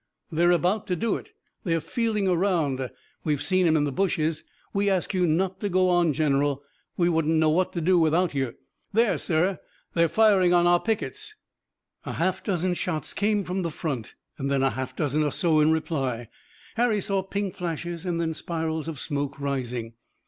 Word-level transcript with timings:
"They're 0.31 0.49
about 0.49 0.87
to 0.87 0.95
do 0.95 1.15
it. 1.15 1.29
They're 1.63 1.79
feeling 1.79 2.27
around. 2.27 2.89
We've 3.23 3.39
seen 3.39 3.67
'em 3.67 3.77
in 3.77 3.83
the 3.83 3.91
bushes. 3.91 4.43
We 4.73 4.89
ask 4.89 5.13
you 5.13 5.27
not 5.27 5.59
to 5.59 5.69
go 5.69 5.89
on, 5.89 6.11
General. 6.11 6.63
We 6.97 7.07
wouldn't 7.07 7.35
know 7.37 7.51
what 7.51 7.71
to 7.73 7.81
do 7.81 7.99
without 7.99 8.33
you. 8.33 8.55
There, 8.93 9.19
sir! 9.19 9.59
They're 9.93 10.09
firing 10.09 10.55
on 10.55 10.65
our 10.65 10.79
pickets!" 10.79 11.35
A 12.03 12.13
half 12.13 12.43
dozen 12.43 12.73
shots 12.73 13.13
came 13.13 13.43
from 13.43 13.61
the 13.61 13.69
front, 13.69 14.15
and 14.39 14.49
then 14.49 14.63
a 14.63 14.71
half 14.71 14.95
dozen 14.95 15.21
or 15.21 15.31
so 15.31 15.59
in 15.59 15.71
reply. 15.71 16.29
Harry 16.77 16.99
saw 16.99 17.21
pink 17.21 17.53
flashes, 17.53 18.03
and 18.03 18.19
then 18.19 18.33
spirals 18.33 18.87
of 18.87 18.99
smoke 18.99 19.39
rising. 19.39 19.93